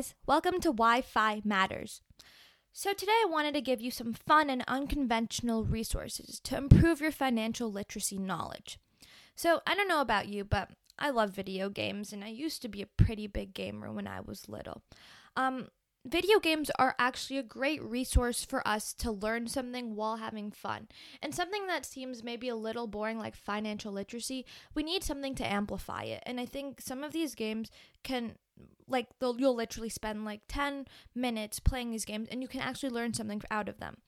[0.00, 2.00] Guys, welcome to Wi Fi Matters.
[2.72, 7.12] So, today I wanted to give you some fun and unconventional resources to improve your
[7.12, 8.78] financial literacy knowledge.
[9.34, 12.68] So, I don't know about you, but I love video games and I used to
[12.68, 14.80] be a pretty big gamer when I was little.
[15.36, 15.68] Um,
[16.06, 20.88] video games are actually a great resource for us to learn something while having fun.
[21.20, 25.46] And something that seems maybe a little boring, like financial literacy, we need something to
[25.46, 26.22] amplify it.
[26.24, 27.70] And I think some of these games
[28.02, 28.36] can
[28.90, 33.14] like you'll literally spend like 10 minutes playing these games and you can actually learn
[33.14, 33.98] something out of them.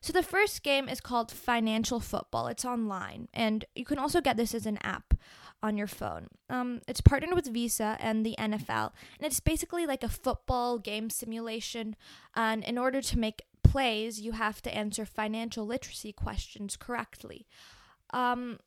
[0.00, 2.48] So the first game is called Financial Football.
[2.48, 5.14] It's online and you can also get this as an app
[5.62, 6.26] on your phone.
[6.50, 11.08] Um, it's partnered with Visa and the NFL and it's basically like a football game
[11.10, 11.96] simulation
[12.34, 17.46] and in order to make plays you have to answer financial literacy questions correctly.
[18.12, 18.58] Um,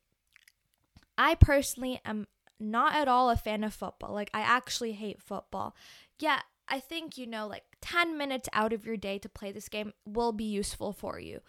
[1.18, 2.28] I personally am
[2.60, 4.14] not at all a fan of football.
[4.14, 5.76] Like, I actually hate football.
[6.20, 9.70] Yeah, I think, you know, like 10 minutes out of your day to play this
[9.70, 11.40] game will be useful for you.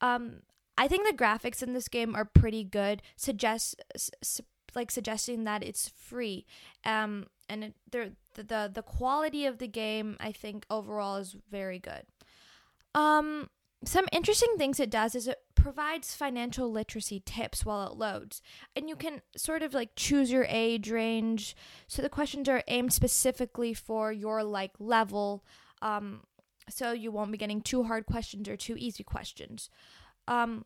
[0.00, 0.42] Um,
[0.78, 5.62] I think the graphics in this game are pretty good, suggest su- like suggesting that
[5.62, 6.46] it's free.
[6.84, 11.78] Um, and it, the, the the quality of the game, I think overall is very
[11.78, 12.04] good.
[12.94, 13.50] Um,
[13.84, 18.42] some interesting things it does is it provides financial literacy tips while it loads.
[18.76, 21.56] And you can sort of like choose your age range.
[21.86, 25.44] So the questions are aimed specifically for your like level.
[25.80, 26.22] Um,
[26.68, 29.68] so you won't be getting too hard questions or too easy questions.
[30.28, 30.64] Um,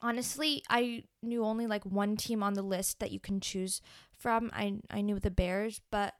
[0.00, 3.80] honestly, I knew only like one team on the list that you can choose
[4.16, 4.50] from.
[4.54, 6.14] I I knew the Bears, but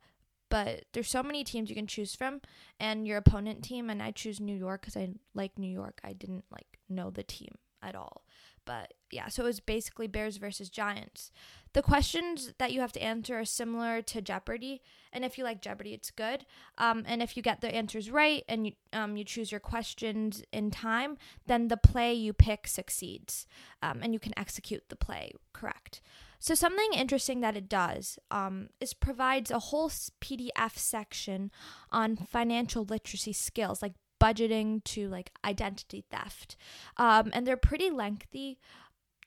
[0.53, 2.43] but there's so many teams you can choose from
[2.79, 5.99] and your opponent team and I choose New York cuz I like New York.
[6.05, 8.23] I didn't like know the team at all.
[8.65, 11.31] But yeah, so it was basically Bears versus Giants.
[11.73, 15.63] The questions that you have to answer are similar to Jeopardy, and if you like
[15.63, 16.45] Jeopardy, it's good.
[16.79, 20.43] Um, and if you get the answers right and you um, you choose your questions
[20.53, 23.47] in time, then the play you pick succeeds,
[23.83, 26.03] um, and you can execute the play correct.
[26.39, 31.53] So something interesting that it does um, is provides a whole PDF section
[31.91, 36.57] on financial literacy skills like budgeting to like identity theft,
[36.97, 38.59] um, and they're pretty lengthy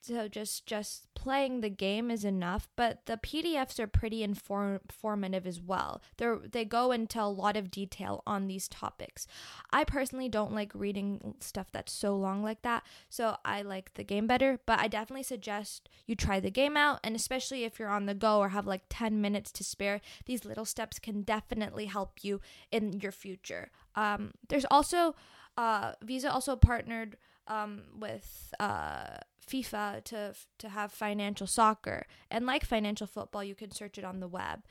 [0.08, 5.48] so just just playing the game is enough but the pdfs are pretty inform- informative
[5.48, 6.02] as well.
[6.18, 9.28] They they go into a lot of detail on these topics.
[9.72, 14.04] I personally don't like reading stuff that's so long like that so i like the
[14.04, 17.90] game better but i definitely suggest you try the game out and especially if you're
[17.90, 21.86] on the go or have like 10 minutes to spare these little steps can definitely
[21.86, 22.42] help you
[22.72, 23.72] in your future.
[23.96, 25.16] Um, there's also
[25.58, 29.18] uh, visa also partnered um, with uh,
[29.50, 34.20] FIFA to to have financial soccer, and like financial football, you can search it on
[34.20, 34.64] the web.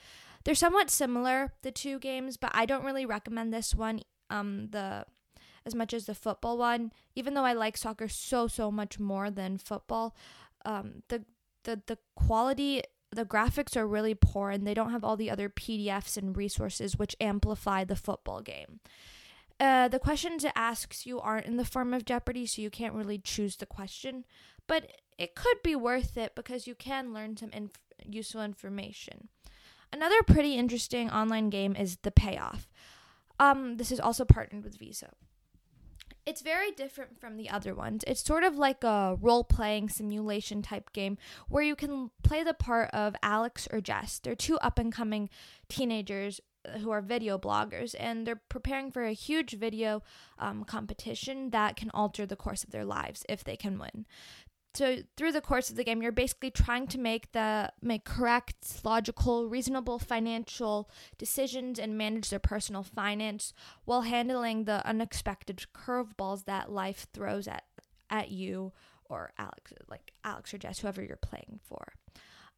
[0.44, 4.00] They're somewhat similar, the two games, but I don't really recommend this one.
[4.30, 5.06] Um, the
[5.66, 9.30] as much as the football one, even though I like soccer so so much more
[9.30, 10.14] than football.
[10.64, 11.24] Um, the
[11.64, 12.82] the the quality
[13.14, 16.98] the graphics are really poor and they don't have all the other PDFs and resources
[16.98, 18.80] which amplify the football game.
[19.60, 22.94] Uh, the questions it asks you aren't in the form of Jeopardy, so you can't
[22.94, 24.24] really choose the question,
[24.66, 29.28] but it could be worth it because you can learn some inf- useful information.
[29.92, 32.68] Another pretty interesting online game is The Payoff.
[33.38, 35.10] Um, this is also partnered with Visa.
[36.26, 38.02] It's very different from the other ones.
[38.06, 42.54] It's sort of like a role playing simulation type game where you can play the
[42.54, 44.18] part of Alex or Jess.
[44.18, 45.28] They're two up and coming
[45.68, 46.40] teenagers
[46.80, 50.02] who are video bloggers and they're preparing for a huge video
[50.38, 54.06] um, competition that can alter the course of their lives if they can win.
[54.74, 58.80] So through the course of the game you're basically trying to make the make correct
[58.84, 63.52] logical reasonable financial decisions and manage their personal finance
[63.84, 67.62] while handling the unexpected curveballs that life throws at
[68.10, 68.72] at you
[69.08, 71.92] or alex like alex or jess whoever you're playing for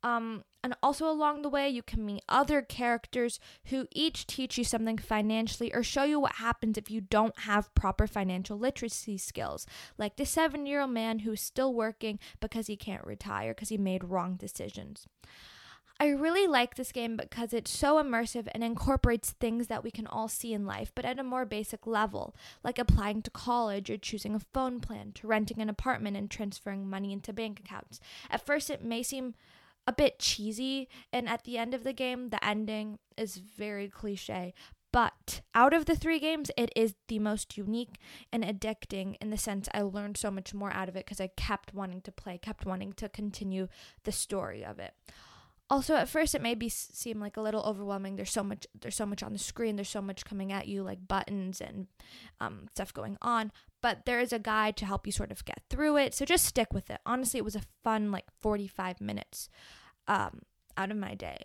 [0.07, 4.63] um, and also along the way, you can meet other characters who each teach you
[4.63, 9.67] something financially or show you what happens if you don't have proper financial literacy skills,
[9.99, 13.79] like the seven year old man who's still working because he can't retire because he
[13.79, 15.09] made wrong decisions.
[15.99, 20.07] I really like this game because it's so immersive and incorporates things that we can
[20.07, 23.97] all see in life, but at a more basic level, like applying to college or
[23.97, 27.99] choosing a phone plan, to renting an apartment and transferring money into bank accounts.
[28.31, 29.35] At first, it may seem
[29.87, 34.53] a bit cheesy and at the end of the game the ending is very cliche
[34.93, 37.97] but out of the three games it is the most unique
[38.33, 41.29] and addicting in the sense i learned so much more out of it because i
[41.37, 43.69] kept wanting to play kept wanting to continue
[44.05, 44.95] the story of it
[45.69, 48.15] Also, at first, it may be seem like a little overwhelming.
[48.15, 48.69] There's so much.
[48.81, 49.75] There's so much on the screen.
[49.75, 51.89] There's so much coming at you, like buttons and
[52.41, 53.51] um, stuff going on.
[53.87, 56.13] But there is a guide to help you sort of get through it.
[56.13, 56.99] So just stick with it.
[57.07, 59.49] Honestly, it was a fun like 45 minutes
[60.09, 60.41] um,
[60.77, 61.45] out of my day.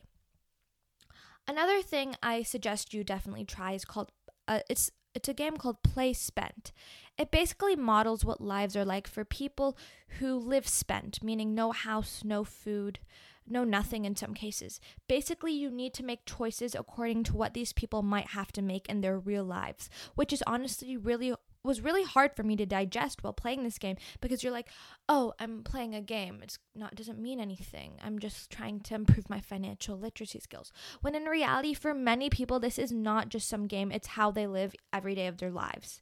[1.48, 4.12] Another thing I suggest you definitely try is called.
[4.48, 6.72] Uh, it's it's a game called Play Spent.
[7.16, 9.78] It basically models what lives are like for people
[10.18, 12.98] who live spent, meaning no house, no food,
[13.48, 14.80] no nothing in some cases.
[15.08, 18.90] Basically, you need to make choices according to what these people might have to make
[18.90, 23.24] in their real lives, which is honestly really was really hard for me to digest
[23.24, 24.70] while playing this game because you're like,
[25.08, 26.40] "Oh, I'm playing a game.
[26.42, 28.00] It's not doesn't mean anything.
[28.04, 30.72] I'm just trying to improve my financial literacy skills."
[31.02, 34.48] When in reality, for many people, this is not just some game, it's how they
[34.48, 36.02] live every day of their lives.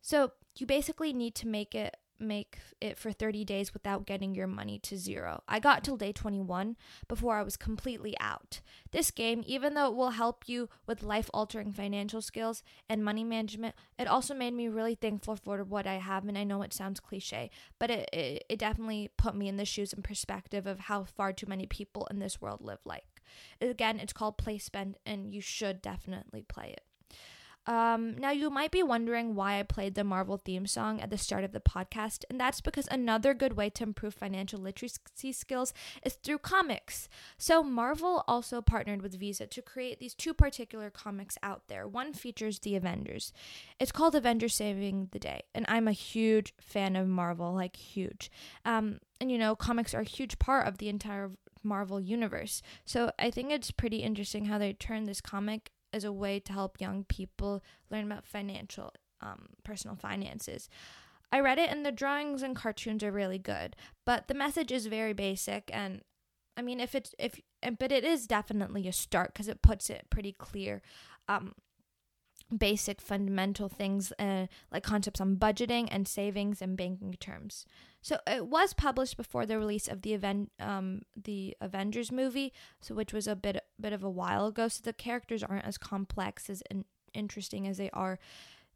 [0.00, 4.46] So, you basically need to make it make it for 30 days without getting your
[4.46, 5.42] money to zero.
[5.46, 6.76] I got till day 21
[7.08, 8.60] before I was completely out.
[8.90, 13.24] This game, even though it will help you with life altering financial skills and money
[13.24, 16.26] management, it also made me really thankful for what I have.
[16.26, 19.64] And I know it sounds cliche, but it, it, it definitely put me in the
[19.64, 23.04] shoes and perspective of how far too many people in this world live like.
[23.60, 26.84] Again, it's called Play Spent, and you should definitely play it.
[27.66, 31.18] Um, now, you might be wondering why I played the Marvel theme song at the
[31.18, 35.72] start of the podcast, and that's because another good way to improve financial literacy skills
[36.04, 37.08] is through comics.
[37.38, 41.88] So, Marvel also partnered with Visa to create these two particular comics out there.
[41.88, 43.32] One features the Avengers,
[43.80, 48.30] it's called Avengers Saving the Day, and I'm a huge fan of Marvel, like, huge.
[48.64, 51.30] Um, and you know, comics are a huge part of the entire
[51.64, 52.62] Marvel universe.
[52.84, 56.52] So I think it's pretty interesting how they turn this comic as a way to
[56.52, 60.68] help young people learn about financial, um, personal finances.
[61.32, 64.86] I read it, and the drawings and cartoons are really good, but the message is
[64.86, 65.70] very basic.
[65.72, 66.02] And
[66.56, 67.40] I mean, if it's if,
[67.78, 70.82] but it is definitely a start because it puts it pretty clear.
[71.28, 71.54] Um,
[72.56, 77.64] basic fundamental things uh, like concepts on budgeting and savings and banking terms.
[78.02, 82.94] So it was published before the release of the event, um, the Avengers movie, so
[82.94, 84.66] which was a bit bit of a while ago.
[84.68, 88.18] So the characters aren't as complex as in, interesting as they are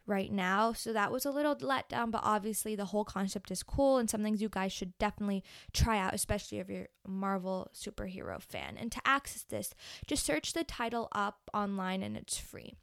[0.06, 0.75] right now.
[0.75, 4.08] So that was a little let down, but obviously the whole concept is cool and
[4.08, 8.76] some things you guys should definitely try out, especially if you're a Marvel superhero fan.
[8.78, 9.72] And to access this,
[10.06, 12.75] just search the title up online and it's free.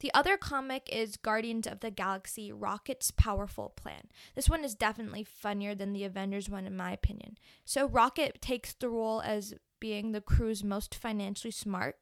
[0.00, 4.08] The other comic is Guardians of the Galaxy Rocket's Powerful Plan.
[4.34, 7.36] This one is definitely funnier than the Avengers one, in my opinion.
[7.66, 9.52] So, Rocket takes the role as
[9.84, 12.00] being the crew's most financially smart.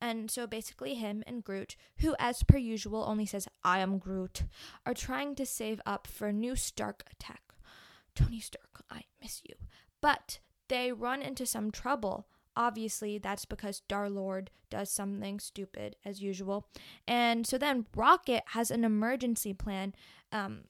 [0.00, 4.42] And so basically, him and Groot, who as per usual only says, I am Groot,
[4.84, 7.42] are trying to save up for a new Stark attack.
[8.16, 9.54] Tony Stark, I miss you.
[10.00, 16.20] But they run into some trouble Obviously, that's because Star Lord does something stupid as
[16.20, 16.66] usual.
[17.06, 19.94] And so then Rocket has an emergency plan.
[20.32, 20.62] Um,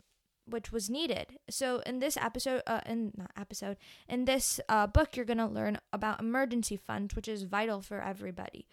[0.51, 1.39] which was needed.
[1.49, 3.77] So in this episode, uh, in not episode,
[4.09, 8.67] in this uh, book, you're gonna learn about emergency funds, which is vital for everybody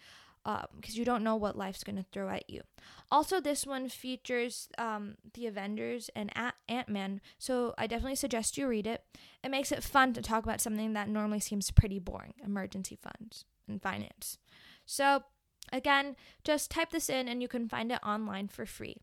[0.44, 2.62] because um, you don't know what life's to throw at you.
[3.10, 6.32] Also, this one features um, the Avengers and
[6.68, 9.04] Ant Man, so I definitely suggest you read it.
[9.44, 13.44] It makes it fun to talk about something that normally seems pretty boring emergency funds
[13.68, 14.38] and finance.
[14.86, 15.24] So,
[15.72, 18.96] again, just type this in and you can find it online for free.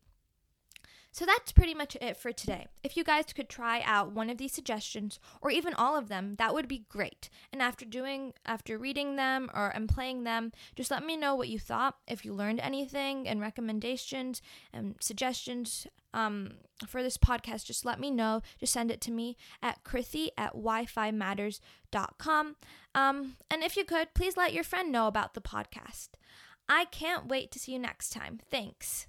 [1.16, 2.66] So that's pretty much it for today.
[2.84, 6.34] If you guys could try out one of these suggestions or even all of them,
[6.36, 7.30] that would be great.
[7.50, 11.48] And after doing after reading them or and playing them, just let me know what
[11.48, 14.42] you thought, if you learned anything and recommendations
[14.74, 16.56] and suggestions um,
[16.86, 18.42] for this podcast, just let me know.
[18.60, 22.56] Just send it to me at Krithi at wi matters.com.
[22.94, 26.10] Um, and if you could, please let your friend know about the podcast.
[26.68, 28.40] I can't wait to see you next time.
[28.50, 29.06] Thanks.